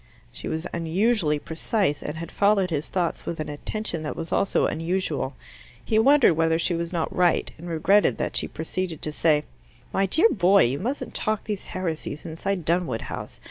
[0.31, 4.65] She was unusually precise, and had followed his thoughts with an attention that was also
[4.65, 5.35] unusual.
[5.85, 9.43] He wondered whether she was not right, and regretted that she proceeded to say,
[9.93, 13.39] "My dear boy, you mustn't talk these heresies inside Dunwood House!